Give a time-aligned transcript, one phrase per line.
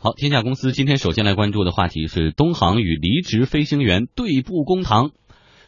[0.00, 5.10] 好，天下公司今天首先来关注的话题是东航与离职飞行员对簿公堂。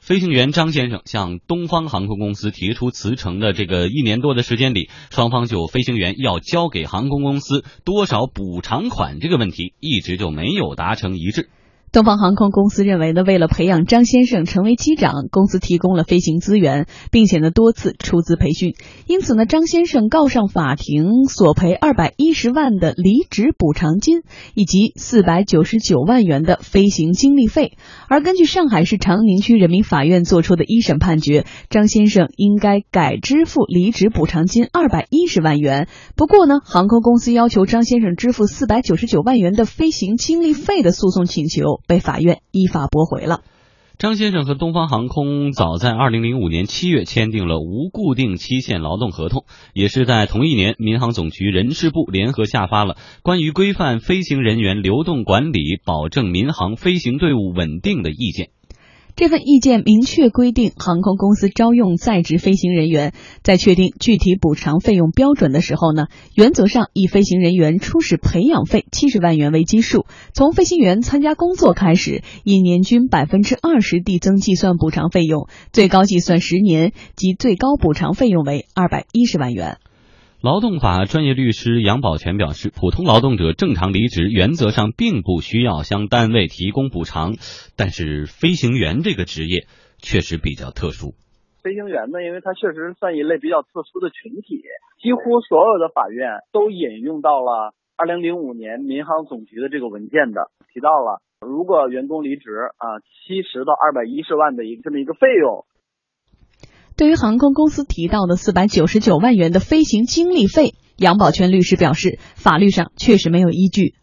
[0.01, 11.51] 飞行员张先生向东方航空公司提出辞呈的这个一年多的时间里，双方就飞行员要交给航空公司多少补偿款这个问题，一直就没有达成一致。
[11.93, 18.75] 东方航空公司认为呢，为了培养张先生成为机长，公司提供了飞行资源，并且呢多次出资培训，
[19.09, 24.23] 因此呢，张先生告上法庭索赔二百一十万的离职补偿金
[24.55, 27.77] 以及四百九十九万元的飞行经历费。
[28.09, 35.89] 而根据上海市长宁区人民法院作出的一审判决，张先生应该改支付离职补偿金二百一十万元。
[36.15, 41.80] 不过呢，航空公司要求张先生支付四百九十九万元的飞行经历费的诉讼请求。
[41.87, 43.41] 被法院依法驳回了。
[43.99, 49.45] 张先生和东方航空早在二零零五年七月签订了无固定期限劳动合同，
[49.75, 58.49] 也是在同一年，民航总局人事部联合下发了关于规范飞行人员流动管理、保证民航飞行队伍稳定的意见。
[59.21, 79.77] 这份意见明确规定，航空公司招用在职飞行人员，在确定具体补偿费用标准的时候呢，原则上以飞行人员初始培养费七十万元为基数，从飞行员参加工作开始，以年均百分之二十递增计算补偿费用，最高计算十年，及最高补偿费用为二百一十万元。
[80.43, 87.37] 劳动法专业律师杨宝全表示，普通劳动者正常离职，原则上并不需要向单位提供补偿，
[87.77, 89.69] 但是飞行员这个职业
[90.01, 91.13] 确实比较特殊。
[91.63, 94.65] 飞行员呢，因为他确实算一类比较特殊的群体，
[95.03, 102.49] 几乎所有的法院都引用到了二零零五年民航总局的这个文件的，提到了如果员工离职
[102.81, 105.67] 啊，七十到二百一十万的一个这么一个费用。
[107.01, 113.97] 对于航空公司提到的四百九十九万元的飞行经历费，杨宝全律师表示，法律上确实没有依据。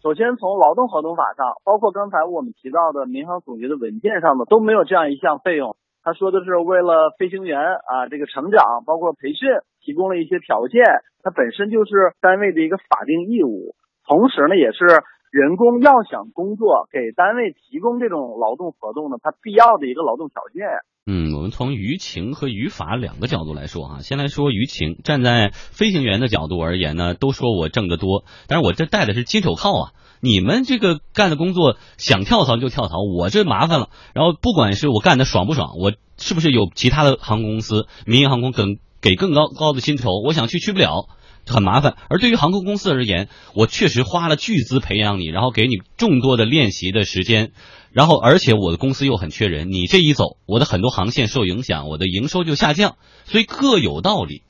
[0.00, 5.76] 首先，从劳动合同法上，包括刚才我们提到的民航总局的文件上的，都没有这样一项费用。
[6.00, 9.44] 他说的是为了飞行员啊这个成长，包括培训，
[9.84, 10.80] 提供了一些条件，
[11.20, 13.76] 它本身就是单位的一个法定义务。
[14.08, 20.66] 同时呢，也是员工要想工作，给单位提供这种劳动合同呢，它必要的一个劳动条件。
[21.06, 25.00] 嗯，我们从舆情和语法两个角度来说哈，先来说舆情。
[25.02, 29.92] 站在飞行员的角度而言呢，都说我挣得多，但是我这戴的是金手铐啊。
[30.20, 33.88] 你们这个干的工作想跳槽就跳槽，我这麻烦了。
[34.14, 41.08] 然后不管是我干的爽不爽，我是不是有其他的航空公司、民营航空更给更高高的薪酬，我想去去不了，
[41.52, 41.96] 很麻烦。
[42.08, 47.52] 而对于航空公司而言，我确实花了巨资培养你，然后给你众多的练习的时间。
[47.92, 54.42] 然后，而且我的公司又很缺人，你这一走，我的很多航线受影响，我的营收就下降，所以各有道理。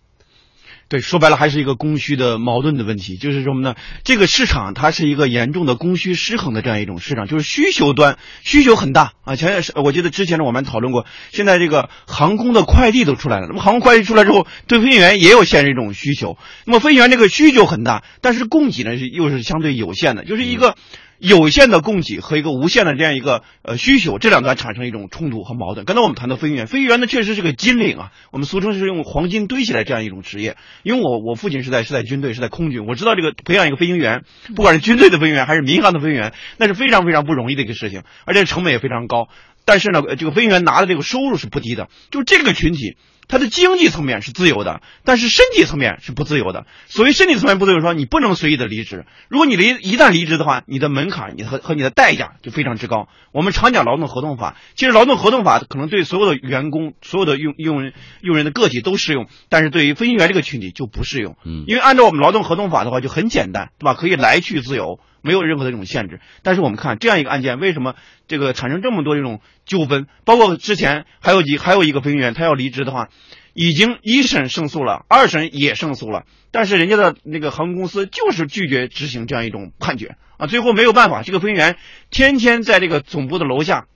[0.90, 3.76] 对，说白了还是一个供需的矛盾的问题，就是什么呢？
[4.02, 9.36] 这个市场它是一个严重的供需失衡的这样一种市场，就是需求端需求很大啊。
[9.36, 16.36] 前是我记得之前呢我们讨论过，现在这个航空的快递都出来了，那么航空快递出来之后，对飞行员也有现这种需求。
[16.64, 20.74] 那么飞行员这个需求很大，但是供给呢是又是相对有限的，就是一个。
[21.20, 25.84] 有限的供给和一个无限的这样一个呃需求，这两端产生一种冲突和矛盾。
[25.84, 30.56] 刚才我们谈到飞行员，飞行员呢确实是个金领啊，我们俗称是用黄金堆起来这样一种职业。
[30.82, 34.24] 因为我我父亲是在是在军队是在空军，我知道这个培养一个飞行员，
[34.56, 39.28] 不管是军队的飞行员还是民航的飞行员，那是非常非常不容易的一个事情，而且成本也非常高。
[39.66, 42.96] 但是呢，这个飞行员拿的这个收入是不低的，就这个群体。
[43.30, 46.66] 他的经济层面是自由的，但是身体层面是不自由的。
[46.88, 49.06] 所谓身体层面不自由，说你不能随意的离职。
[49.28, 53.08] 如果你离一旦离职的话，你的门槛，你和和你的代价就非常之高。
[53.32, 61.36] 我们常讲劳动合同法，其实劳动合同法可能对所有的员工、所有的用用人用人的个体都适用，但是对于飞行员这个群体就不适用。
[61.44, 63.94] 嗯，因为按照我们劳动合同法的话就很简单，对吧？
[63.94, 64.98] 可以来去自由。
[65.22, 67.94] 没有任何的这种限制，但是我们看这样一个案件，为什么
[68.28, 70.06] 这个产生这么多这种纠纷？
[70.24, 73.08] 包括之前还有几还有一个飞行员，他要离职的话，
[73.54, 81.76] 已经一审胜诉了，二审也胜诉了，但是人家的那个航空公司就是拒绝执行这样一种判决啊，最后没有办法，这个飞行员
[82.10, 83.86] 天天在这个总部的楼下。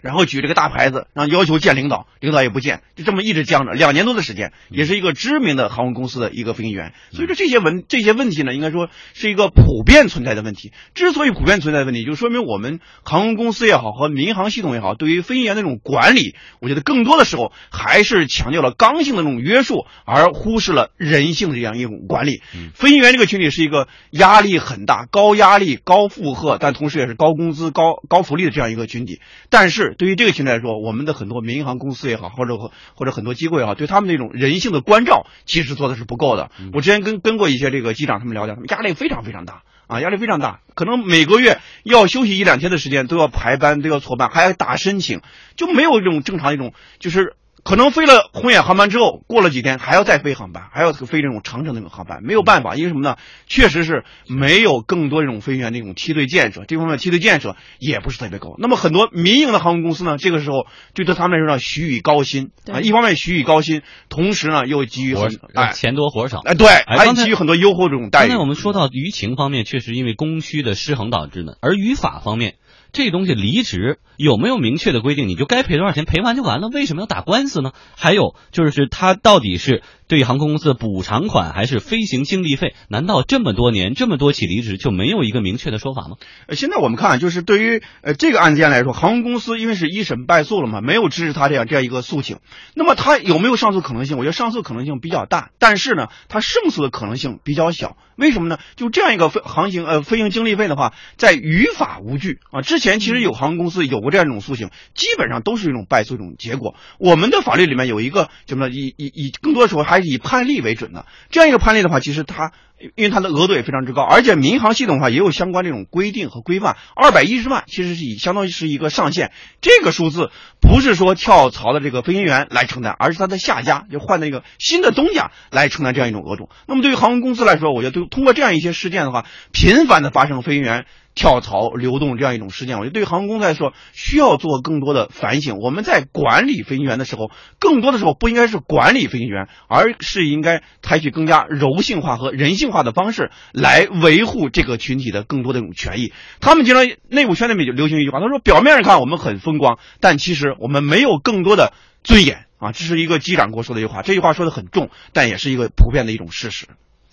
[0.00, 6.92] 然后举这个大牌子，然后要求见领导，领导也不见，就这么一直僵着两年多的时间，也是一个知名的航空公司的一个飞行员。
[7.10, 10.72] 所以说这些问这些问题呢，应该说是一个普遍存在的问题。
[10.94, 22.42] 之所以普遍存在的问题，就说明我们航空公司也好和民航系统也好，对于飞行员那种管理，我觉得更多的时候还是强调了刚性的那种约束，而忽视了人性的这样一种管理。
[22.74, 29.20] 飞行员这个群体是一个压力很大、高压力、高负荷，但同时也是高工资、高高福利的这样一个群体，
[29.50, 29.87] 但是。
[29.94, 32.56] 对于这个群体来说，我们的很多民航公司也好，或者
[32.94, 36.50] 或者很多机构也好，对他们那种人性的关照，其实做的是不够的。
[36.72, 45.22] 我之前跟跟过一些这个机长他们聊聊，他们压力非常非常大啊，压力非常大，可能每个月要休息一两天的时间，都要排班，都要错班，还要打申请，
[45.56, 47.34] 就没有一种正常一种就是。
[47.68, 53.16] 可能飞了红眼航班之后，过了几天还要再飞航班，还要飞这种长程那种航班，没有办法，因为什么呢？
[53.46, 58.54] 确实是没有更多这种飞行员那种梯队建设，这方面梯队建设也不是特别高。
[58.56, 68.28] 那么很多民营的航空公司呢，这个时候就对他们来说呢，许以高薪啊，一方面许以高薪，同时呢又给予很哎钱多活少哎对，还给予很多优厚这种待遇。
[68.28, 72.54] 刚才我们说到舆情方面，确实因为供需的失衡导致的，而语法方面。
[72.92, 75.28] 这东西离职有没有明确的规定？
[75.28, 77.72] 你就该赔多少钱，赔完就完了，为什么要打官司呢？
[77.96, 82.74] 还有就是，他到底是对于航空公司的补偿款，还是飞行经历费？
[82.88, 86.16] 难道这么多年这么多起离职就没有一个明确的说法吗？
[86.46, 92.38] 呃，现在我们看，就是对于呃这个案件来说，航空公司因为是一审败诉了嘛，没有支持他这样这样一个诉请。
[92.74, 94.16] 那么他有没有上诉可能性？
[94.16, 97.98] 我觉得上诉可能性比较大，但是呢，他胜诉的可能性比较小。
[98.16, 98.58] 为什么呢？
[98.76, 102.62] 就这样一个飞航行呃飞行经历费的话，在于法无据啊。
[102.62, 106.74] 之前其实有航空公司有过这样一种诉请，基本上都是一种败诉一种结果。
[106.98, 111.06] 我们的法律里面有一个什么以以以更多的时候还以判例为准的。
[111.30, 112.52] 这样一个判例的话，其实它。
[112.94, 116.76] 因为它的额度也非常之高，而且民航系统的话也有相关这种规定和规范。
[116.94, 120.30] 二百一十万其实是以相当于是一个上限，这个数字
[120.60, 126.48] 不是说跳槽的这个飞行员来承担，而是他的下家就换那个新的东家来承担这样一种额度。
[126.66, 130.86] 那么对于航空公司来说，我觉得通过这样一些事件的话，频繁的发生飞行员。
[131.14, 135.56] 跳槽流动这样一种事件，我觉得对于航空公司来说，需要做更多的反省。
[135.56, 146.12] 我们在管理飞行员的时候，更多的时候不应该是管理飞行员，而是应该采取更加柔性化和人性化的方式来维护这个群体的更多的一种权益。
[146.40, 151.72] 他们经常内部圈里面就流行一句话，他说：“表面上看我们很风光，但其实我们没有更多的
[152.02, 156.66] 尊严啊。”这是一个机长给我说的一句话，这句话说的很重，但也是一个普遍的一种事实。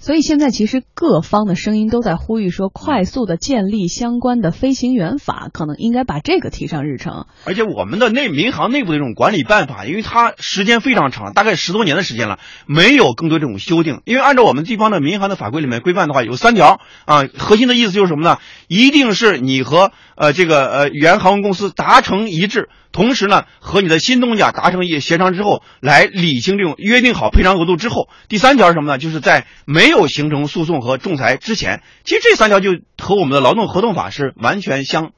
[0.06, 7.26] 所以现在其实各方的声音都在呼吁说，快速的建立相关的飞行员法，可能应该把这个提上日程。
[7.44, 12.38] 而且我们的内民航内部的这种管理办法，因为它时间非常长，大概十多年的时间了，
[12.68, 14.02] 没有更多这种修订。
[14.06, 18.38] 因为按照我们地方的民航的法规里面规范的话，有三条啊，核心的意思就是什么呢？
[18.68, 22.70] 一定是你和呃这个呃原航空公司达成一致。
[22.96, 28.98] 同时呢，和你的新东家达成一协商之后，来履行这种约定好赔偿额度之后，第三条是什么呢？
[28.98, 35.12] 就是在没有形成诉讼和仲裁之前，其实这三条就和我们的劳动合同法是完全相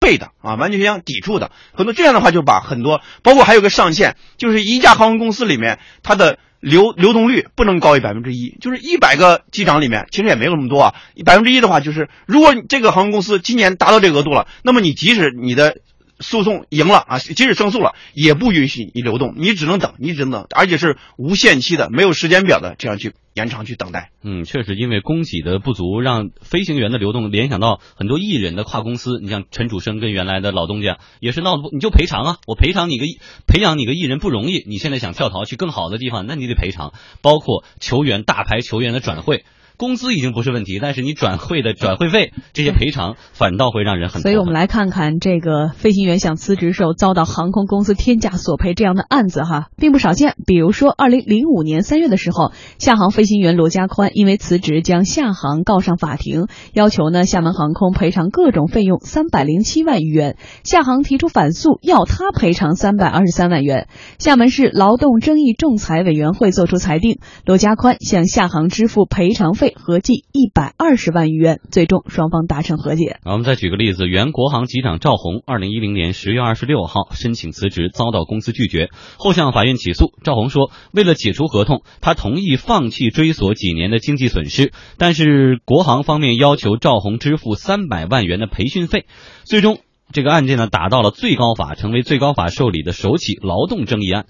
[0.00, 1.50] 悖的啊，完全相抵触的。
[1.74, 10.94] 很多这样的话就把很多，包括还有个上限，就是一家航空公司里面它的流流动率不能高于百分之一，就是一百个机长里面其实也没有那么多啊，
[11.26, 15.76] 百分之一的话，就是如果这个航空公司今年达到这个额度了，那么你即使你的。
[16.20, 24.10] 诉讼赢了啊，即使胜诉了，也不允许你流动，你只能等，你只能等，而且是无限期的，没有时间表的，这样去延长去等待。
[24.22, 29.20] 嗯，确实，因为供给的不足，让飞行员的流动联想到很多艺人的跨公司。
[29.22, 33.04] 你像陈楚生跟原来的老东家也是闹不，你就赔偿啊，我赔偿你个
[33.46, 36.92] 培养你个艺人不容易，你现在想跳槽去更好的地方，那你得赔偿，
[37.22, 39.44] 包括球员大牌球员的转会。
[39.78, 44.20] 工资已经不是问题，但是你转会的转会费这些赔偿反倒会让人很。
[44.22, 50.34] 所以我们来看看这个飞行员想辞职时候遭到航空公司天价索赔这样的案子哈，并不少见。
[50.44, 60.36] 比如说，二零零五年三月的时候，厦航飞行员罗家宽因为辞职将厦航告上法庭，要求呢厦门航空赔偿各种费用三百零七万余元。
[60.64, 63.86] 厦航提出反诉，要他赔偿三百二十三万元。
[64.18, 69.67] 厦门市劳动争议仲裁委员会作出裁定，罗家宽向厦航支付赔偿费。
[69.76, 73.18] 合计一百二十万余元，最终双方达成和解。
[73.24, 80.12] 我们再举个例子，原国航机长赵红，二零一零年十月二十六号申请辞职，遭到公司拒绝，后向法院起诉。
[80.22, 89.06] 赵红说，为了解除合同，他同意放弃追索几年的经济损失，但是国航方面要求赵红支付三百万元的培训费。
[89.44, 89.78] 最终，
[90.12, 94.26] 这个案件呢打到了最高法，成为最高法受理的首起劳动争议案。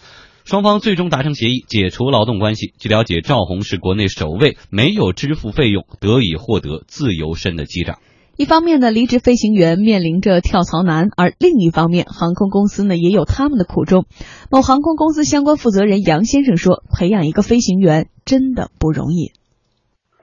[0.49, 2.73] 双方最终达成协议，解除劳动关系。
[2.79, 7.99] 据了解，赵红是国内首位没有支付费用得以获得自由身的机长。
[8.39, 14.07] 一方面呢，离职飞行员面临着跳槽难；而另一方面，航空公司呢也有他们的苦衷。
[14.51, 19.33] 某航空公司相关负责人杨先生说：“培养一个飞行员真的不容易，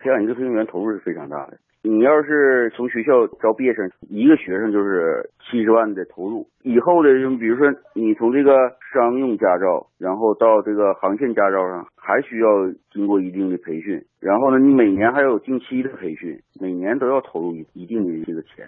[0.01, 6.48] 培养一个飞行员投入是非常大的。”你要是从学校招毕业生，一个学生就是七十万的投入。
[6.63, 8.51] 以后的，就比如说你从这个
[8.92, 12.48] 商用驾照，然后到这个航线驾照上，还需要
[12.92, 14.04] 经过一定的培训。
[14.20, 18.65] 然后呢，你每年还有定期的培训，每年都要投入一一定的这个钱。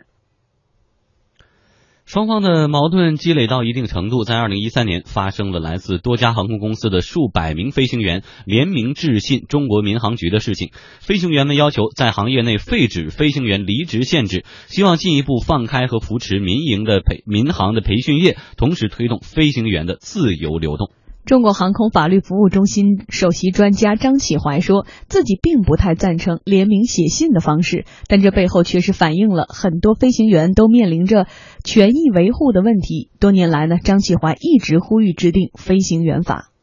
[2.07, 10.71] 双方的矛盾积累到一定程度，在二零一三年发生了来自多家航空公司的数百名飞行员联名致信中国民航局的事情。
[11.01, 20.89] 飞行员们要求在行业内废止飞行员离职限制，希望进一步放开和扶持民营的培民航的培训业，同时推动飞行员的自由流动。
[21.27, 31.27] 中国航空法律服务中心首席专家张启怀说，自己并不太赞成联名写信的方式，但这背后却是反映了很多飞行员都面临着
[31.65, 33.09] 权益维护的问题。
[33.19, 36.53] 多年来呢，张启怀一直呼吁制定飞行员法。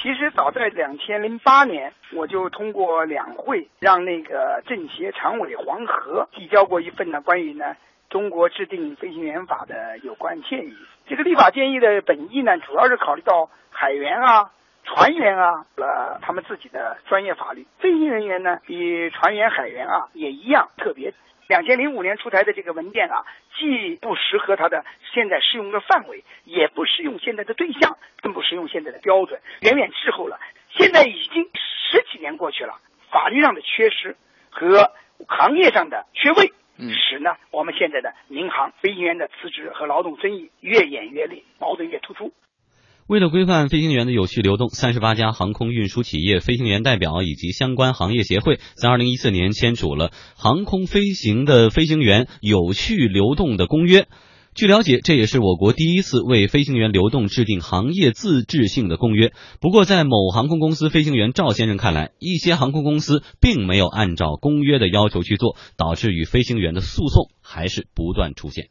[0.00, 7.76] 其实早在两千零八年，我就通过两会让那个政协常委黄河递交过一份呢关于呢
[8.08, 10.74] 中国制定飞行员法的有关建议。
[11.06, 13.50] 这个立法建议的本意呢，主要是考虑到。
[13.70, 14.50] 海员啊，
[14.88, 21.12] 船员啊，呃，他们自己的专业法律，飞行人员呢，比船员、海员啊也一样特别。
[21.46, 23.24] 两千零五年出台的这个文件啊，
[23.58, 30.40] 既不适合它的现在适用的范围，也不适用现在的对象，更不适用现在的标准，远远滞后了。
[30.70, 32.80] 现在已经十几年过去了，
[33.10, 34.16] 法律上的缺失
[34.50, 34.90] 和
[35.26, 36.52] 行业上的缺位，
[36.92, 42.32] 使呢我们现在的民航飞行员的辞职和劳动争议越演越烈，矛盾越突出。
[43.08, 54.02] 为了规范飞行员的有序流动，三十八家航空运输企业飞行员代表以及相关行业协会在二零一四年签署了《航空飞行的飞行员有序流动的公约》。
[54.54, 59.32] 据了解，这也是我国第一次为飞行员流动制定行业自治性的公约。
[59.58, 68.68] 不过，在某航空公司飞行员赵先生看来，一些航空公司并没有按照公约的要求去做，导致与飞行员的诉讼还是不断出现。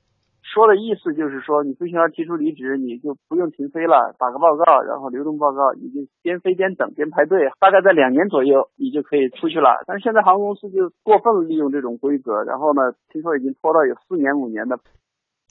[0.58, 9.86] 说的意思就是说，你飞行员提出离职，你就不用停飞了，打个报告，然后流动报告，你就边飞边等，边排队，大概在两年左右，你就可以出去了。
[9.86, 14.80] 但是现在航空公司就过分利用这种规则，然后呢，听说已经拖到有四年五年的。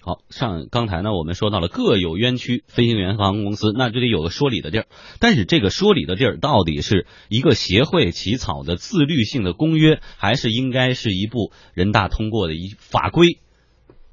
[0.03, 4.87] 好，上刚才呢，我们说到了各有冤屈，飞行员和航空公司那就得有个说理的地儿。
[5.21, 13.39] 但是这个说理的地儿，到底是一个协会起草的自律性的公约，还是应该是一部人大通过的一法规？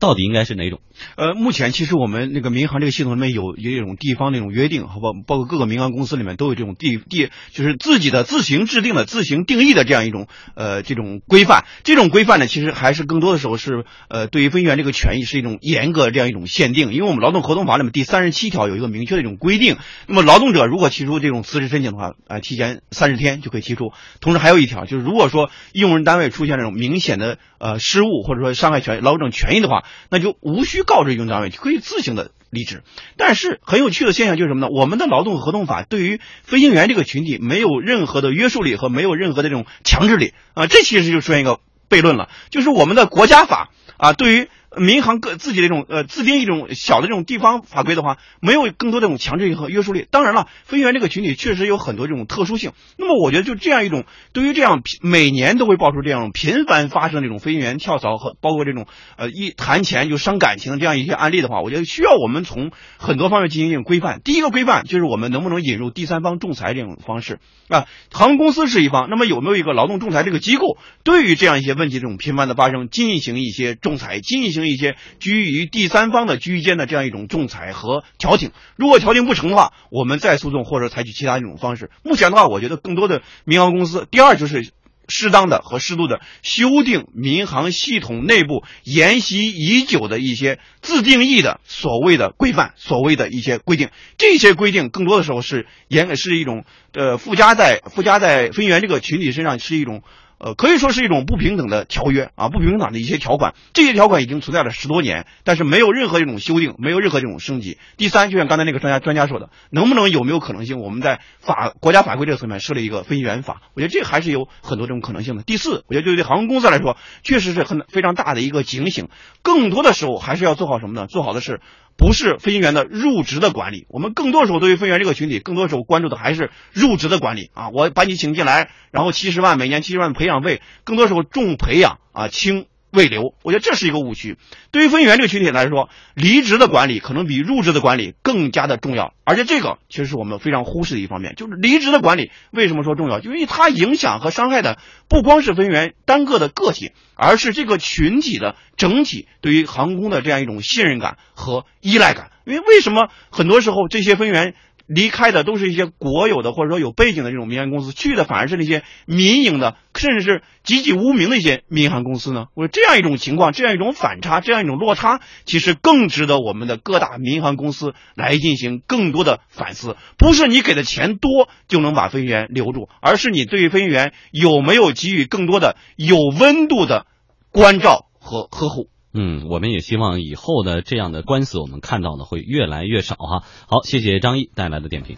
[0.03, 0.81] 到底应该是哪种？
[1.15, 11.65] 呃，目前其实我们那个民航这个系统里面有有一种地方那种约定，好吧，包括各个民航公司里面都有这种地地，就是自己的自行制定的、自行定义的这样一种呃这种规范。
[11.83, 16.93] 这种规范呢，其实还是更多的时候是呃对于飞行员这个权益是一种严格这样一种限定。
[16.93, 23.91] 因为我们劳动合同法里面第三十七条有一个明确的一种规定，那么劳动者如果提出这种辞职申请的话，呃，提前三十天就可以提出。
[24.21, 32.83] 同时还有一条就是，如果说用人单位出现这种明显的呃失误或者说伤害权劳动者权益的话，那就无需告知用人单位，可以自行的离职。
[33.17, 34.67] 但是很有趣的现象就是什么呢？
[34.71, 41.59] 我们的劳动合同法对于飞行员这个群体没有任何的约束力和没有任何的这种强制力啊，这其实就出现一个
[41.89, 44.49] 悖论了，就是我们的国家法啊，对于。
[44.77, 50.07] 民航各自己的这种呃自定一种小的这种地方法规的话，没有更多这种强制性和约束力。
[50.09, 52.71] 当然了，飞行员这个群体确实有很多这种特殊性。
[52.97, 58.87] 那么我觉得就这样一种对于这样每年都会爆出这样频繁发生这种飞行员跳槽和包括这种
[59.17, 64.21] 呃一谈钱就伤感情的这样一些案例的话，我觉得需要我们从很多方面进行一种规范。
[64.23, 67.85] 第一个规范就是我们能不能引入第三方仲裁这种方式啊？
[68.11, 74.62] 航空公司是一方，那么有没有一个劳动仲裁这个机构，对于这样一些问题这种频繁的发生进行一些仲裁，进行。
[74.67, 81.91] 一些居于第三方的居间的这样一种仲裁和调停，如果调停不成的话，我们再诉讼或者采取其他一种方式。
[82.03, 84.71] 目前的话，我觉得更多的民航公司，第二就是
[85.07, 93.89] 适当的和适度的修订民航系统内部沿袭已久的一些自定义的所谓的规范，所谓的一些规定。
[94.17, 100.01] 这些规定更多的时候是严是一种呃附加在附加在飞行员这个群体身上是一种。
[100.43, 107.77] 呃，可以说是一种不平等的条约啊，不平等的一些条款，这些条款已经存在了十多年，但是没有任何一种修订，没有任何这种升级。
[107.95, 113.61] 第三，就像刚才那个专家专家说的，能不能有没有可能性，我们在法国家法规这个层面设立一个飞行员法？
[113.73, 115.43] 我觉得这还是有很多这种可能性的。
[115.43, 119.07] 第四，我觉得对于航空公司来说，确实是很非常大的一个警醒，
[119.43, 121.07] 更多的时候还是要做好什么呢？
[121.07, 121.61] 做好的是。
[121.97, 127.69] 不是飞行员的入职的管理，我们更多时候对于飞行员这个群体，更多时候关注的还是入职的管理啊。
[127.69, 132.65] 我把你请进来，然后七十万每年七十万培养费，更多时候重培养啊轻。
[132.93, 134.37] 未留，我觉得这是一个误区。
[134.71, 139.13] 对于飞行员这个群体来说，离职的管理可能比入职的管理更加的重要。
[139.23, 143.19] 而且这个其实是我们非常忽视的一方面，就是离职的管理为什么说重要？
[143.19, 144.77] 就因为它影响和伤害的
[145.09, 152.29] 不光是飞行员单个的个体，而是这个群体的整体对于航空的这样一种信任感和依赖感。
[152.45, 154.53] 因为为什么很多时候这些飞行员
[154.85, 162.47] 离开的都是一些国有的或者说有背景的这种民航公司，去的 反而是那些民营的，甚至是籍籍无名的一些民航公司呢？
[162.53, 169.95] 我说这样一种情况，这样一种反差，这样一种落差，其实更值得我们的各大民航公司来进行更多的反思。
[170.17, 177.05] 不是你给的钱多就能把飞行员留住，而是你对于飞行员有没有给予更多的有温度的
[177.51, 178.89] 关照和呵护。
[179.13, 183.43] 嗯，我们也希望以后的这样的官司，我们看到的会越来越少哈。
[183.67, 185.17] 好，谢谢张毅带来的点评。